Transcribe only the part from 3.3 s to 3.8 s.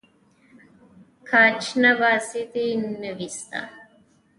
زده.